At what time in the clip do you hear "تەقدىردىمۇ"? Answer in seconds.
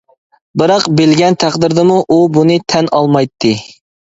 1.43-1.99